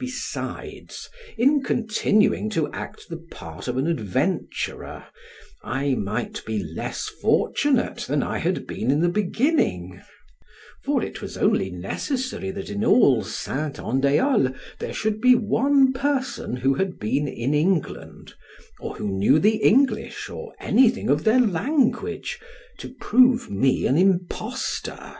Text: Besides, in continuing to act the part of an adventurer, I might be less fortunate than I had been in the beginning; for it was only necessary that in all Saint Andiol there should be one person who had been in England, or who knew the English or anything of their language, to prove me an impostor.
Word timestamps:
Besides, 0.00 1.08
in 1.38 1.62
continuing 1.62 2.50
to 2.50 2.72
act 2.72 3.08
the 3.08 3.18
part 3.30 3.68
of 3.68 3.76
an 3.76 3.86
adventurer, 3.86 5.06
I 5.62 5.94
might 5.94 6.42
be 6.44 6.60
less 6.74 7.04
fortunate 7.22 7.98
than 7.98 8.20
I 8.24 8.38
had 8.38 8.66
been 8.66 8.90
in 8.90 9.00
the 9.00 9.08
beginning; 9.08 10.02
for 10.82 11.04
it 11.04 11.22
was 11.22 11.36
only 11.36 11.70
necessary 11.70 12.50
that 12.50 12.68
in 12.68 12.84
all 12.84 13.22
Saint 13.22 13.76
Andiol 13.78 14.56
there 14.80 14.92
should 14.92 15.20
be 15.20 15.36
one 15.36 15.92
person 15.92 16.56
who 16.56 16.74
had 16.74 16.98
been 16.98 17.28
in 17.28 17.54
England, 17.54 18.34
or 18.80 18.96
who 18.96 19.06
knew 19.08 19.38
the 19.38 19.58
English 19.58 20.28
or 20.28 20.52
anything 20.58 21.08
of 21.08 21.22
their 21.22 21.38
language, 21.38 22.40
to 22.78 22.92
prove 22.94 23.48
me 23.52 23.86
an 23.86 23.96
impostor. 23.98 25.16